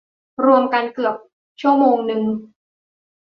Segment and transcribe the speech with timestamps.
[0.45, 1.15] รวมกันเกือบ
[1.61, 2.21] ชั่วโมงนึง